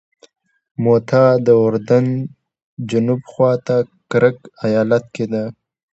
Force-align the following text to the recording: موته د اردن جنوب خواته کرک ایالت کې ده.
موته 0.83 1.23
د 1.45 1.47
اردن 1.63 2.05
جنوب 2.89 3.21
خواته 3.31 3.77
کرک 4.11 4.37
ایالت 4.65 5.03
کې 5.15 5.25
ده. 5.31 5.43